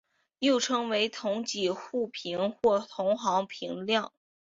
[0.39, 4.11] 又称为同侪互评或同行评量。